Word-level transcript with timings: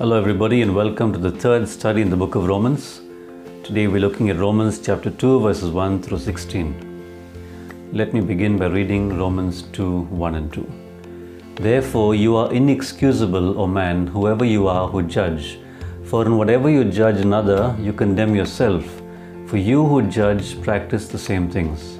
Hello, 0.00 0.16
everybody, 0.16 0.62
and 0.62 0.74
welcome 0.74 1.12
to 1.12 1.18
the 1.18 1.30
third 1.30 1.68
study 1.68 2.00
in 2.00 2.08
the 2.08 2.16
book 2.16 2.34
of 2.34 2.46
Romans. 2.46 3.02
Today 3.62 3.86
we're 3.86 4.00
looking 4.00 4.30
at 4.30 4.38
Romans 4.38 4.80
chapter 4.80 5.10
2, 5.10 5.40
verses 5.40 5.70
1 5.72 6.00
through 6.00 6.20
16. 6.20 7.90
Let 7.92 8.14
me 8.14 8.22
begin 8.22 8.56
by 8.56 8.68
reading 8.68 9.18
Romans 9.18 9.64
2 9.74 10.04
1 10.04 10.34
and 10.36 10.50
2. 10.54 10.72
Therefore, 11.56 12.14
you 12.14 12.34
are 12.34 12.50
inexcusable, 12.50 13.60
O 13.60 13.66
man, 13.66 14.06
whoever 14.06 14.42
you 14.42 14.68
are 14.68 14.88
who 14.88 15.02
judge. 15.02 15.60
For 16.04 16.24
in 16.24 16.38
whatever 16.38 16.70
you 16.70 16.84
judge 16.84 17.20
another, 17.20 17.76
you 17.78 17.92
condemn 17.92 18.34
yourself. 18.34 19.02
For 19.48 19.58
you 19.58 19.84
who 19.84 20.00
judge 20.08 20.62
practice 20.62 21.08
the 21.08 21.18
same 21.18 21.50
things. 21.50 21.98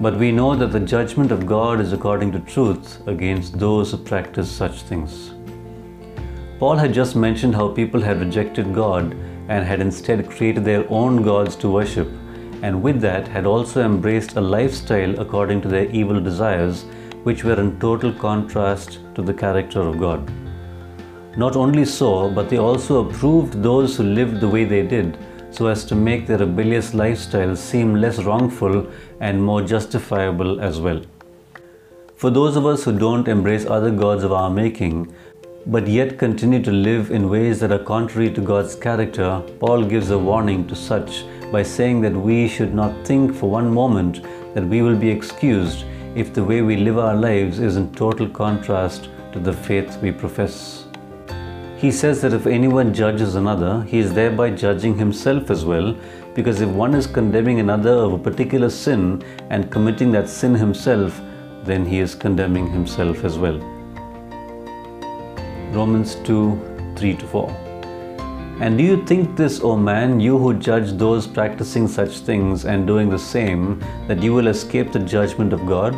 But 0.00 0.18
we 0.18 0.32
know 0.32 0.54
that 0.54 0.72
the 0.72 0.80
judgment 0.80 1.32
of 1.32 1.46
God 1.46 1.80
is 1.80 1.94
according 1.94 2.32
to 2.32 2.40
truth 2.40 3.00
against 3.08 3.58
those 3.58 3.92
who 3.92 3.96
practice 3.96 4.50
such 4.50 4.82
things. 4.82 5.30
Paul 6.62 6.76
had 6.76 6.94
just 6.94 7.16
mentioned 7.16 7.56
how 7.56 7.70
people 7.70 8.00
had 8.00 8.20
rejected 8.20 8.72
God 8.72 9.14
and 9.48 9.64
had 9.64 9.80
instead 9.80 10.30
created 10.30 10.64
their 10.64 10.84
own 10.92 11.24
gods 11.24 11.56
to 11.56 11.68
worship, 11.68 12.06
and 12.62 12.80
with 12.80 13.00
that 13.00 13.26
had 13.26 13.46
also 13.46 13.82
embraced 13.84 14.36
a 14.36 14.40
lifestyle 14.40 15.18
according 15.18 15.60
to 15.62 15.68
their 15.68 15.86
evil 15.86 16.20
desires, 16.20 16.84
which 17.24 17.42
were 17.42 17.58
in 17.58 17.80
total 17.80 18.12
contrast 18.12 19.00
to 19.16 19.22
the 19.22 19.34
character 19.34 19.80
of 19.80 19.98
God. 19.98 20.30
Not 21.36 21.56
only 21.56 21.84
so, 21.84 22.30
but 22.30 22.48
they 22.48 22.58
also 22.58 23.08
approved 23.08 23.60
those 23.60 23.96
who 23.96 24.04
lived 24.04 24.38
the 24.38 24.48
way 24.48 24.64
they 24.64 24.86
did, 24.86 25.18
so 25.50 25.66
as 25.66 25.84
to 25.86 25.96
make 25.96 26.28
their 26.28 26.38
rebellious 26.38 26.94
lifestyle 26.94 27.56
seem 27.56 27.96
less 27.96 28.22
wrongful 28.22 28.86
and 29.18 29.42
more 29.42 29.62
justifiable 29.62 30.60
as 30.60 30.78
well. 30.78 31.02
For 32.14 32.30
those 32.30 32.54
of 32.54 32.66
us 32.66 32.84
who 32.84 32.96
don't 32.96 33.26
embrace 33.26 33.66
other 33.66 33.90
gods 33.90 34.22
of 34.22 34.30
our 34.30 34.48
making, 34.48 35.12
but 35.66 35.86
yet 35.86 36.18
continue 36.18 36.60
to 36.62 36.72
live 36.72 37.10
in 37.12 37.30
ways 37.30 37.60
that 37.60 37.70
are 37.70 37.78
contrary 37.78 38.32
to 38.32 38.40
God's 38.40 38.74
character, 38.74 39.40
Paul 39.60 39.84
gives 39.84 40.10
a 40.10 40.18
warning 40.18 40.66
to 40.66 40.74
such 40.74 41.24
by 41.52 41.62
saying 41.62 42.00
that 42.00 42.12
we 42.12 42.48
should 42.48 42.74
not 42.74 43.06
think 43.06 43.34
for 43.34 43.48
one 43.48 43.72
moment 43.72 44.22
that 44.54 44.64
we 44.64 44.82
will 44.82 44.96
be 44.96 45.08
excused 45.08 45.84
if 46.16 46.34
the 46.34 46.42
way 46.42 46.62
we 46.62 46.76
live 46.76 46.98
our 46.98 47.14
lives 47.14 47.60
is 47.60 47.76
in 47.76 47.92
total 47.94 48.28
contrast 48.28 49.08
to 49.32 49.38
the 49.38 49.52
faith 49.52 49.98
we 50.02 50.10
profess. 50.10 50.86
He 51.76 51.92
says 51.92 52.20
that 52.22 52.32
if 52.32 52.46
anyone 52.46 52.92
judges 52.92 53.34
another, 53.36 53.82
he 53.84 53.98
is 53.98 54.12
thereby 54.12 54.50
judging 54.50 54.96
himself 54.96 55.50
as 55.50 55.64
well, 55.64 55.96
because 56.34 56.60
if 56.60 56.68
one 56.68 56.94
is 56.94 57.06
condemning 57.06 57.60
another 57.60 57.94
of 57.94 58.12
a 58.12 58.18
particular 58.18 58.70
sin 58.70 59.22
and 59.50 59.70
committing 59.70 60.10
that 60.12 60.28
sin 60.28 60.54
himself, 60.54 61.20
then 61.64 61.86
he 61.86 62.00
is 62.00 62.14
condemning 62.14 62.68
himself 62.70 63.24
as 63.24 63.38
well. 63.38 63.81
Romans 65.72 66.14
2 66.24 66.94
3 66.96 67.14
to 67.16 67.26
4. 67.26 67.50
And 68.60 68.78
do 68.78 68.84
you 68.84 69.04
think 69.06 69.36
this, 69.36 69.60
O 69.60 69.76
man, 69.76 70.20
you 70.20 70.38
who 70.38 70.54
judge 70.54 70.92
those 70.92 71.26
practicing 71.26 71.88
such 71.88 72.18
things 72.18 72.64
and 72.64 72.86
doing 72.86 73.08
the 73.10 73.18
same, 73.18 73.80
that 74.08 74.22
you 74.22 74.34
will 74.34 74.48
escape 74.48 74.92
the 74.92 74.98
judgment 74.98 75.52
of 75.52 75.66
God? 75.66 75.94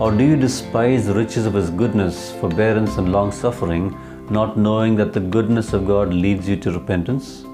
Or 0.00 0.10
do 0.10 0.24
you 0.24 0.36
despise 0.36 1.06
the 1.06 1.14
riches 1.14 1.46
of 1.46 1.54
his 1.54 1.70
goodness, 1.70 2.32
forbearance, 2.40 2.96
and 2.98 3.12
long 3.12 3.30
suffering? 3.30 3.96
not 4.30 4.56
knowing 4.56 4.96
that 4.96 5.12
the 5.12 5.20
goodness 5.20 5.74
of 5.74 5.86
God 5.86 6.12
leads 6.14 6.48
you 6.48 6.56
to 6.56 6.72
repentance? 6.72 7.44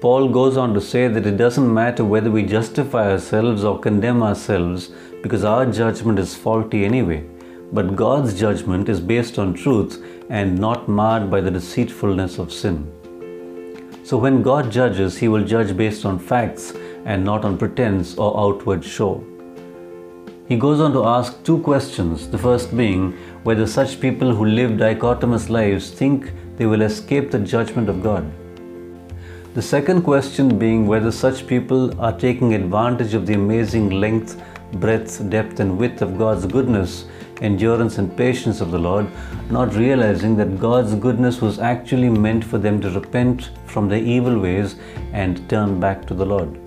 Paul 0.00 0.30
goes 0.30 0.56
on 0.56 0.72
to 0.72 0.80
say 0.80 1.08
that 1.08 1.26
it 1.26 1.36
doesn't 1.36 1.72
matter 1.72 2.04
whether 2.04 2.30
we 2.30 2.42
justify 2.44 3.10
ourselves 3.10 3.64
or 3.64 3.78
condemn 3.78 4.22
ourselves 4.22 4.90
because 5.22 5.44
our 5.44 5.66
judgment 5.66 6.18
is 6.18 6.34
faulty 6.34 6.86
anyway, 6.86 7.22
but 7.72 7.96
God's 7.96 8.38
judgment 8.38 8.88
is 8.88 9.00
based 9.00 9.38
on 9.38 9.54
truth 9.54 10.04
and 10.28 10.58
not 10.58 10.88
marred 10.88 11.30
by 11.30 11.40
the 11.40 11.50
deceitfulness 11.50 12.38
of 12.38 12.52
sin. 12.52 12.90
So 14.04 14.16
when 14.18 14.42
God 14.42 14.70
judges, 14.72 15.18
He 15.18 15.28
will 15.28 15.44
judge 15.44 15.76
based 15.76 16.04
on 16.04 16.18
facts 16.18 16.72
and 17.04 17.24
not 17.24 17.44
on 17.44 17.56
pretense 17.56 18.16
or 18.16 18.38
outward 18.38 18.84
show. 18.84 19.24
He 20.48 20.56
goes 20.56 20.80
on 20.80 20.92
to 20.94 21.04
ask 21.04 21.42
two 21.44 21.58
questions, 21.58 22.28
the 22.28 22.38
first 22.38 22.76
being 22.76 23.12
whether 23.44 23.66
such 23.66 24.00
people 24.00 24.34
who 24.34 24.44
live 24.46 24.72
dichotomous 24.72 25.48
lives 25.48 25.90
think 25.90 26.32
they 26.56 26.66
will 26.66 26.82
escape 26.82 27.30
the 27.30 27.38
judgment 27.38 27.88
of 27.88 28.02
God. 28.02 28.28
The 29.54 29.62
second 29.62 30.02
question 30.02 30.58
being 30.58 30.86
whether 30.86 31.12
such 31.12 31.46
people 31.46 32.00
are 32.00 32.16
taking 32.16 32.54
advantage 32.54 33.14
of 33.14 33.26
the 33.26 33.34
amazing 33.34 33.90
length, 33.90 34.40
breadth, 34.72 35.28
depth, 35.30 35.60
and 35.60 35.78
width 35.78 36.02
of 36.02 36.18
God's 36.18 36.46
goodness, 36.46 37.06
endurance, 37.40 37.98
and 37.98 38.16
patience 38.16 38.60
of 38.60 38.70
the 38.70 38.78
Lord, 38.78 39.06
not 39.50 39.74
realizing 39.74 40.36
that 40.36 40.60
God's 40.60 40.94
goodness 40.94 41.40
was 41.40 41.58
actually 41.58 42.08
meant 42.08 42.44
for 42.44 42.58
them 42.58 42.80
to 42.80 42.90
repent 42.90 43.50
from 43.66 43.88
their 43.88 44.02
evil 44.02 44.38
ways 44.38 44.76
and 45.12 45.48
turn 45.48 45.80
back 45.80 46.06
to 46.06 46.14
the 46.14 46.26
Lord. 46.26 46.58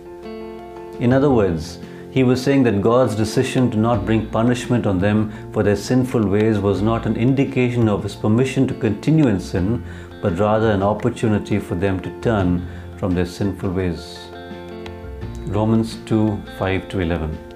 In 1.00 1.13
other 1.13 1.30
words, 1.30 1.80
he 2.13 2.24
was 2.24 2.44
saying 2.44 2.62
that 2.63 2.81
God's 2.81 3.16
decision 3.16 3.72
to 3.72 3.78
not 3.78 4.06
bring 4.06 4.28
punishment 4.30 4.86
on 4.86 5.00
them 5.00 5.31
for 5.52 5.63
their 5.63 5.75
sinful 5.75 6.28
ways 6.28 6.59
was 6.59 6.80
not 6.80 7.08
an 7.08 7.16
indication 7.16 7.90
of 7.90 8.03
His 8.03 8.13
permission 8.13 8.68
to 8.68 8.75
continue 8.75 9.28
in 9.28 9.40
sin, 9.40 9.84
but 10.22 10.38
rather 10.38 10.69
an 10.69 10.84
opportunity 10.84 11.58
for 11.58 11.74
them 11.74 12.00
to 12.02 12.22
turn 12.22 12.68
from 12.97 13.16
their 13.16 13.25
sinful 13.25 13.72
ways. 13.72 14.28
Romans 15.47 15.97
2 16.06 16.40
5 16.59 16.88
to 16.90 17.00
11. 17.00 17.53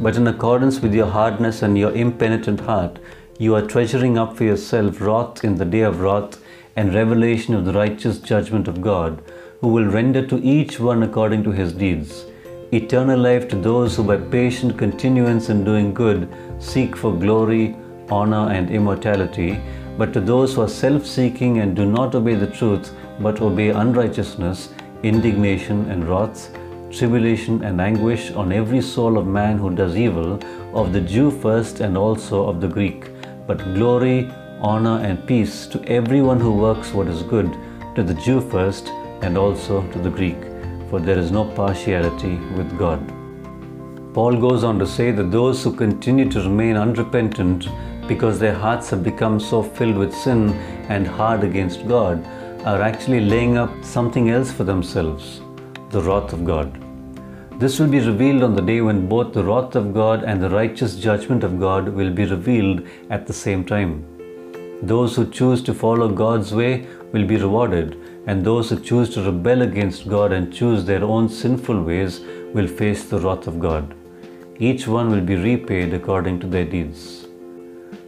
But 0.00 0.16
in 0.16 0.26
accordance 0.26 0.80
with 0.80 0.94
your 0.94 1.06
hardness 1.06 1.62
and 1.62 1.78
your 1.78 1.92
impenitent 1.92 2.60
heart, 2.60 2.98
you 3.38 3.54
are 3.54 3.62
treasuring 3.62 4.18
up 4.18 4.36
for 4.36 4.44
yourself 4.44 5.00
wrath 5.00 5.42
in 5.42 5.56
the 5.56 5.64
day 5.64 5.80
of 5.80 6.00
wrath 6.00 6.38
and 6.76 6.94
revelation 6.94 7.54
of 7.54 7.64
the 7.64 7.72
righteous 7.72 8.18
judgment 8.18 8.68
of 8.68 8.82
God, 8.82 9.22
who 9.60 9.68
will 9.68 9.86
render 9.86 10.26
to 10.26 10.42
each 10.42 10.78
one 10.78 11.02
according 11.02 11.42
to 11.44 11.50
his 11.50 11.72
deeds. 11.72 12.26
Eternal 12.72 13.18
life 13.18 13.48
to 13.48 13.56
those 13.56 13.96
who 13.96 14.04
by 14.04 14.16
patient 14.16 14.76
continuance 14.76 15.48
in 15.48 15.64
doing 15.64 15.94
good 15.94 16.28
seek 16.58 16.94
for 16.96 17.12
glory, 17.14 17.74
honor, 18.10 18.50
and 18.50 18.70
immortality, 18.70 19.60
but 19.96 20.12
to 20.12 20.20
those 20.20 20.54
who 20.54 20.62
are 20.62 20.68
self 20.68 21.06
seeking 21.06 21.58
and 21.60 21.74
do 21.74 21.86
not 21.86 22.14
obey 22.14 22.34
the 22.34 22.46
truth 22.46 22.92
but 23.20 23.40
obey 23.40 23.70
unrighteousness, 23.70 24.74
indignation 25.02 25.90
and 25.90 26.06
wrath, 26.08 26.50
tribulation 26.90 27.62
and 27.64 27.80
anguish 27.80 28.30
on 28.32 28.52
every 28.52 28.80
soul 28.80 29.18
of 29.18 29.26
man 29.26 29.58
who 29.58 29.70
does 29.70 29.96
evil, 29.96 30.38
of 30.72 30.92
the 30.92 31.00
Jew 31.00 31.30
first 31.30 31.80
and 31.80 31.96
also 31.96 32.46
of 32.46 32.60
the 32.60 32.68
Greek, 32.68 33.10
but 33.46 33.58
glory, 33.74 34.30
honor, 34.60 34.98
and 35.00 35.26
peace 35.26 35.66
to 35.66 35.82
everyone 35.84 36.40
who 36.40 36.52
works 36.52 36.92
what 36.92 37.08
is 37.08 37.22
good, 37.22 37.50
to 37.94 38.02
the 38.02 38.14
Jew 38.14 38.40
first 38.40 38.88
and 39.22 39.36
also 39.38 39.86
to 39.92 39.98
the 39.98 40.10
Greek. 40.10 40.38
For 40.90 41.00
there 41.00 41.18
is 41.18 41.30
no 41.30 41.44
partiality 41.44 42.36
with 42.56 42.78
God. 42.78 43.00
Paul 44.14 44.36
goes 44.36 44.64
on 44.64 44.78
to 44.78 44.86
say 44.86 45.10
that 45.10 45.30
those 45.30 45.62
who 45.62 45.74
continue 45.74 46.30
to 46.30 46.40
remain 46.40 46.76
unrepentant 46.76 47.68
because 48.08 48.38
their 48.38 48.54
hearts 48.54 48.88
have 48.90 49.02
become 49.02 49.40
so 49.40 49.62
filled 49.62 49.96
with 49.96 50.14
sin 50.14 50.50
and 50.88 51.06
hard 51.06 51.42
against 51.42 51.86
God 51.88 52.24
are 52.64 52.80
actually 52.80 53.20
laying 53.20 53.58
up 53.58 53.84
something 53.84 54.30
else 54.30 54.50
for 54.52 54.64
themselves 54.64 55.40
the 55.90 56.02
wrath 56.02 56.32
of 56.32 56.44
God. 56.44 56.82
This 57.60 57.78
will 57.78 57.88
be 57.88 58.00
revealed 58.00 58.42
on 58.42 58.54
the 58.54 58.60
day 58.60 58.80
when 58.80 59.08
both 59.08 59.32
the 59.32 59.42
wrath 59.42 59.76
of 59.76 59.94
God 59.94 60.24
and 60.24 60.42
the 60.42 60.50
righteous 60.50 60.96
judgment 60.96 61.42
of 61.42 61.58
God 61.58 61.88
will 61.88 62.10
be 62.10 62.26
revealed 62.26 62.86
at 63.08 63.26
the 63.26 63.32
same 63.32 63.64
time. 63.64 64.04
Those 64.82 65.16
who 65.16 65.30
choose 65.30 65.62
to 65.62 65.72
follow 65.72 66.08
God's 66.08 66.52
way 66.52 66.86
will 67.12 67.26
be 67.26 67.36
rewarded, 67.36 67.96
and 68.26 68.44
those 68.44 68.68
who 68.68 68.78
choose 68.78 69.08
to 69.14 69.22
rebel 69.22 69.62
against 69.62 70.08
God 70.08 70.32
and 70.32 70.52
choose 70.52 70.84
their 70.84 71.02
own 71.02 71.30
sinful 71.30 71.82
ways 71.82 72.20
will 72.52 72.68
face 72.68 73.04
the 73.04 73.20
wrath 73.20 73.46
of 73.46 73.58
God. 73.58 73.94
Each 74.58 74.86
one 74.86 75.10
will 75.10 75.22
be 75.22 75.36
repaid 75.36 75.94
according 75.94 76.40
to 76.40 76.46
their 76.46 76.64
deeds. 76.64 77.26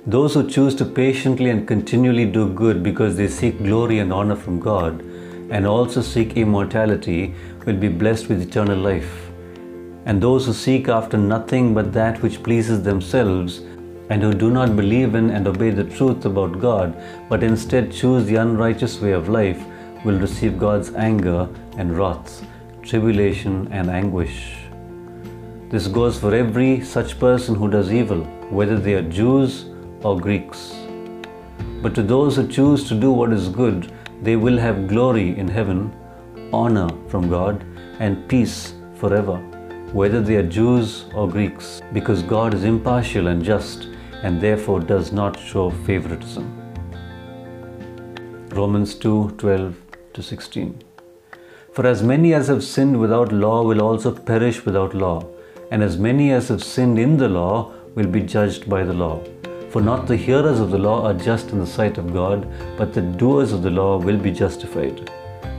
Those 0.06 0.34
who 0.34 0.48
choose 0.48 0.74
to 0.76 0.84
patiently 0.84 1.48
and 1.50 1.66
continually 1.66 2.26
do 2.26 2.52
good 2.52 2.82
because 2.82 3.16
they 3.16 3.28
seek 3.28 3.62
glory 3.62 3.98
and 3.98 4.12
honor 4.12 4.36
from 4.36 4.60
God 4.60 5.02
and 5.50 5.66
also 5.66 6.02
seek 6.02 6.36
immortality 6.36 7.34
will 7.64 7.76
be 7.76 7.88
blessed 7.88 8.28
with 8.28 8.42
eternal 8.42 8.78
life. 8.78 9.30
And 10.06 10.22
those 10.22 10.46
who 10.46 10.52
seek 10.52 10.88
after 10.88 11.18
nothing 11.18 11.74
but 11.74 11.92
that 11.92 12.22
which 12.22 12.42
pleases 12.42 12.82
themselves 12.82 13.58
and 14.10 14.22
who 14.22 14.32
do 14.32 14.50
not 14.50 14.74
believe 14.74 15.14
in 15.14 15.30
and 15.30 15.46
obey 15.46 15.70
the 15.70 15.84
truth 15.84 16.24
about 16.24 16.60
God, 16.60 16.96
but 17.28 17.42
instead 17.42 17.92
choose 17.92 18.24
the 18.24 18.36
unrighteous 18.36 19.00
way 19.00 19.12
of 19.12 19.28
life, 19.28 19.62
will 20.04 20.18
receive 20.18 20.58
God's 20.58 20.94
anger 20.94 21.48
and 21.76 21.96
wrath, 21.96 22.44
tribulation 22.82 23.68
and 23.70 23.90
anguish. 23.90 24.54
This 25.68 25.86
goes 25.86 26.18
for 26.18 26.34
every 26.34 26.80
such 26.80 27.18
person 27.18 27.54
who 27.54 27.68
does 27.68 27.92
evil, 27.92 28.24
whether 28.48 28.78
they 28.78 28.94
are 28.94 29.02
Jews 29.02 29.66
or 30.02 30.18
Greeks. 30.18 30.74
But 31.82 31.94
to 31.96 32.02
those 32.02 32.36
who 32.36 32.48
choose 32.48 32.88
to 32.88 32.94
do 32.94 33.12
what 33.12 33.32
is 33.32 33.50
good, 33.50 33.92
they 34.22 34.36
will 34.36 34.58
have 34.58 34.88
glory 34.88 35.38
in 35.38 35.48
heaven, 35.48 35.94
honor 36.52 36.88
from 37.08 37.28
God, 37.28 37.64
and 38.00 38.28
peace 38.28 38.74
forever, 38.94 39.36
whether 39.92 40.20
they 40.20 40.36
are 40.36 40.42
Jews 40.42 41.04
or 41.14 41.28
Greeks, 41.28 41.80
because 41.92 42.22
God 42.22 42.54
is 42.54 42.64
impartial 42.64 43.28
and 43.28 43.44
just 43.44 43.88
and 44.22 44.40
therefore 44.40 44.80
does 44.80 45.12
not 45.12 45.38
show 45.38 45.70
favoritism. 45.70 46.46
Romans 48.50 48.94
2 48.96 49.34
12 49.38 49.76
to 50.14 50.22
16. 50.22 50.82
For 51.72 51.86
as 51.86 52.02
many 52.02 52.34
as 52.34 52.48
have 52.48 52.64
sinned 52.64 52.98
without 52.98 53.30
law 53.30 53.62
will 53.62 53.80
also 53.80 54.12
perish 54.12 54.64
without 54.64 54.94
law, 54.94 55.24
and 55.70 55.82
as 55.82 55.96
many 55.96 56.32
as 56.32 56.48
have 56.48 56.64
sinned 56.64 56.98
in 56.98 57.16
the 57.18 57.28
law 57.28 57.72
will 57.94 58.08
be 58.08 58.20
judged 58.20 58.68
by 58.68 58.82
the 58.82 58.92
law. 58.92 59.22
For 59.70 59.82
not 59.82 60.06
the 60.06 60.16
hearers 60.16 60.60
of 60.60 60.70
the 60.70 60.78
law 60.78 61.04
are 61.06 61.12
just 61.12 61.50
in 61.50 61.58
the 61.58 61.66
sight 61.66 61.98
of 61.98 62.14
God, 62.14 62.46
but 62.78 62.94
the 62.94 63.02
doers 63.02 63.52
of 63.52 63.62
the 63.62 63.70
law 63.70 63.98
will 63.98 64.16
be 64.16 64.30
justified. 64.30 65.10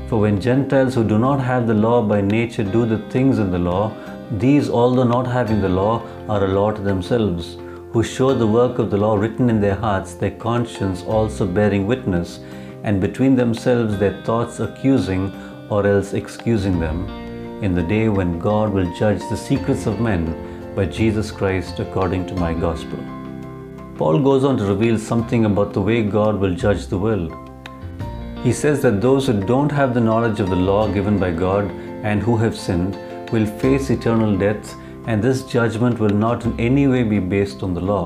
For 0.08 0.20
when 0.20 0.42
Gentiles 0.42 0.96
who 0.96 1.04
do 1.04 1.20
not 1.20 1.40
have 1.40 1.68
the 1.68 1.76
law 1.76 2.02
by 2.02 2.22
nature 2.22 2.64
do 2.64 2.88
the 2.88 2.98
things 3.10 3.38
in 3.38 3.52
the 3.52 3.60
law, 3.60 3.92
these, 4.32 4.68
although 4.68 5.04
not 5.04 5.28
having 5.28 5.62
the 5.62 5.70
law, 5.70 6.02
are 6.28 6.44
a 6.44 6.48
law 6.48 6.72
to 6.72 6.82
themselves, 6.82 7.58
who 7.92 8.02
show 8.02 8.34
the 8.34 8.48
work 8.48 8.80
of 8.80 8.90
the 8.90 8.98
law 8.98 9.16
written 9.16 9.48
in 9.48 9.62
their 9.62 9.76
hearts, 9.76 10.16
their 10.16 10.32
conscience 10.32 11.04
also 11.04 11.46
bearing 11.46 11.86
witness, 11.86 12.40
and 12.84 13.00
between 13.00 13.36
themselves 13.36 14.00
their 14.00 14.20
thoughts 14.24 14.60
accusing 14.60 15.32
or 15.70 15.86
else 15.86 16.14
excusing 16.14 16.80
them, 16.80 17.08
in 17.64 17.76
the 17.76 17.84
day 17.84 18.10
when 18.10 18.40
God 18.40 18.74
will 18.74 18.92
judge 18.96 19.22
the 19.30 19.38
secrets 19.38 19.86
of 19.86 20.00
men 20.00 20.74
by 20.76 20.86
Jesus 20.86 21.30
Christ 21.30 21.80
according 21.80 22.26
to 22.28 22.36
my 22.36 22.56
gospel. 22.56 23.19
Paul 24.00 24.20
goes 24.20 24.46
on 24.46 24.56
to 24.56 24.64
reveal 24.64 24.98
something 24.98 25.44
about 25.44 25.74
the 25.74 25.82
way 25.82 26.04
God 26.04 26.40
will 26.40 26.56
judge 26.56 26.88
the 26.88 26.98
world. 26.98 27.34
He 28.44 28.54
says 28.54 28.82
that 28.82 29.02
those 29.02 29.28
who 29.28 29.34
don't 29.42 29.74
have 29.74 29.94
the 29.94 30.00
knowledge 30.00 30.40
of 30.40 30.50
the 30.50 30.56
law 30.56 30.88
given 30.88 31.20
by 31.20 31.32
God 31.32 31.66
and 32.10 32.22
who 32.22 32.38
have 32.38 32.58
sinned 32.58 32.96
will 33.34 33.46
face 33.46 33.90
eternal 33.90 34.38
death, 34.38 34.74
and 35.08 35.22
this 35.22 35.44
judgment 35.44 36.00
will 36.00 36.16
not 36.22 36.46
in 36.46 36.58
any 36.58 36.88
way 36.88 37.04
be 37.04 37.20
based 37.20 37.62
on 37.62 37.74
the 37.74 37.82
law. 37.82 38.06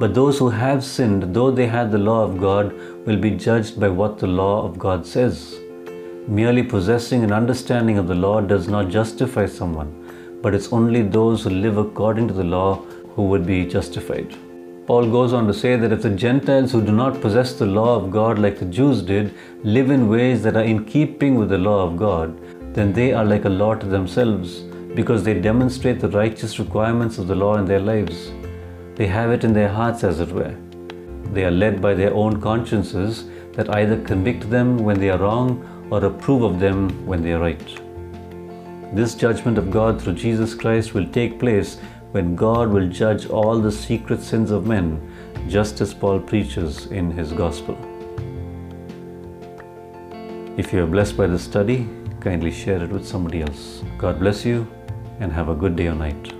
But 0.00 0.14
those 0.14 0.36
who 0.36 0.48
have 0.48 0.82
sinned, 0.82 1.32
though 1.32 1.52
they 1.52 1.68
had 1.68 1.92
the 1.92 1.98
law 1.98 2.24
of 2.24 2.40
God, 2.40 2.72
will 3.06 3.18
be 3.18 3.30
judged 3.30 3.78
by 3.78 3.90
what 3.90 4.18
the 4.18 4.26
law 4.26 4.64
of 4.64 4.80
God 4.80 5.06
says. 5.06 5.60
Merely 6.26 6.64
possessing 6.64 7.22
an 7.22 7.32
understanding 7.32 7.98
of 7.98 8.08
the 8.08 8.16
law 8.26 8.40
does 8.40 8.66
not 8.66 8.88
justify 8.88 9.46
someone, 9.46 9.94
but 10.42 10.56
it's 10.56 10.72
only 10.72 11.02
those 11.02 11.44
who 11.44 11.50
live 11.50 11.76
according 11.76 12.26
to 12.26 12.34
the 12.34 12.50
law 12.58 12.74
who 13.14 13.28
would 13.28 13.46
be 13.46 13.64
justified. 13.64 14.36
Paul 14.88 15.10
goes 15.10 15.34
on 15.34 15.46
to 15.46 15.52
say 15.52 15.76
that 15.76 15.92
if 15.92 16.00
the 16.00 16.08
Gentiles 16.08 16.72
who 16.72 16.80
do 16.80 16.92
not 16.92 17.20
possess 17.20 17.52
the 17.52 17.66
law 17.66 17.96
of 17.96 18.10
God 18.10 18.38
like 18.38 18.58
the 18.58 18.64
Jews 18.64 19.02
did 19.02 19.34
live 19.62 19.90
in 19.90 20.08
ways 20.08 20.42
that 20.42 20.56
are 20.56 20.62
in 20.62 20.86
keeping 20.86 21.34
with 21.34 21.50
the 21.50 21.58
law 21.58 21.86
of 21.86 21.98
God, 21.98 22.40
then 22.74 22.94
they 22.94 23.12
are 23.12 23.26
like 23.26 23.44
a 23.44 23.50
law 23.50 23.74
to 23.74 23.84
themselves 23.84 24.60
because 24.94 25.22
they 25.22 25.38
demonstrate 25.38 26.00
the 26.00 26.08
righteous 26.08 26.58
requirements 26.58 27.18
of 27.18 27.26
the 27.28 27.34
law 27.34 27.58
in 27.58 27.66
their 27.66 27.80
lives. 27.80 28.32
They 28.94 29.06
have 29.08 29.30
it 29.30 29.44
in 29.44 29.52
their 29.52 29.68
hearts, 29.68 30.04
as 30.04 30.20
it 30.20 30.32
were. 30.32 30.56
They 31.34 31.44
are 31.44 31.50
led 31.50 31.82
by 31.82 31.92
their 31.92 32.14
own 32.14 32.40
consciences 32.40 33.26
that 33.52 33.68
either 33.76 34.00
convict 34.00 34.48
them 34.48 34.78
when 34.78 34.98
they 34.98 35.10
are 35.10 35.18
wrong 35.18 35.86
or 35.90 36.02
approve 36.02 36.42
of 36.42 36.60
them 36.60 36.88
when 37.06 37.22
they 37.22 37.32
are 37.32 37.40
right. 37.40 37.78
This 38.94 39.14
judgment 39.14 39.58
of 39.58 39.70
God 39.70 40.00
through 40.00 40.14
Jesus 40.14 40.54
Christ 40.54 40.94
will 40.94 41.06
take 41.08 41.38
place 41.38 41.76
when 42.12 42.34
God 42.34 42.70
will 42.70 42.88
judge 42.88 43.28
all 43.28 43.58
the 43.60 43.72
secret 43.72 44.22
sins 44.22 44.50
of 44.50 44.66
men, 44.66 45.00
just 45.48 45.80
as 45.80 45.92
Paul 45.92 46.20
preaches 46.20 46.86
in 46.86 47.10
his 47.10 47.32
gospel. 47.32 47.76
If 50.56 50.72
you 50.72 50.82
are 50.82 50.86
blessed 50.86 51.16
by 51.16 51.26
this 51.26 51.44
study, 51.44 51.88
kindly 52.20 52.50
share 52.50 52.82
it 52.82 52.90
with 52.90 53.06
somebody 53.06 53.42
else. 53.42 53.82
God 53.98 54.18
bless 54.18 54.44
you 54.44 54.66
and 55.20 55.32
have 55.32 55.48
a 55.48 55.54
good 55.54 55.76
day 55.76 55.88
or 55.88 55.94
night. 55.94 56.37